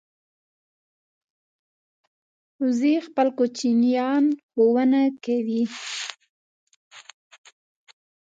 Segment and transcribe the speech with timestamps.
[2.63, 5.63] وزې خپل کوچنیان ښوونه کوي